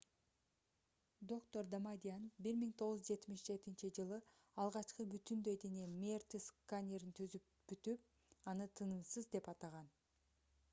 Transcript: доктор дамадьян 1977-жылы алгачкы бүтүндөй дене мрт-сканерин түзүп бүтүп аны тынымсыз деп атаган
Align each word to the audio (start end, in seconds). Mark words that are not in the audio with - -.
доктор 1.31 1.67
дамадьян 1.75 2.23
1977-жылы 2.45 4.19
алгачкы 4.65 5.07
бүтүндөй 5.13 5.61
дене 5.67 5.85
мрт-сканерин 5.93 7.15
түзүп 7.23 7.47
бүтүп 7.73 8.11
аны 8.55 8.71
тынымсыз 8.81 9.33
деп 9.39 9.55
атаган 9.57 9.97